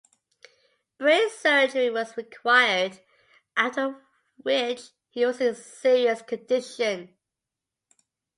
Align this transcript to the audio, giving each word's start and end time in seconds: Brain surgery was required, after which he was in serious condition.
Brain 0.97 1.29
surgery 1.29 1.91
was 1.91 2.17
required, 2.17 3.01
after 3.55 4.03
which 4.37 4.81
he 5.11 5.27
was 5.27 5.39
in 5.39 5.53
serious 5.53 6.23
condition. 6.23 7.15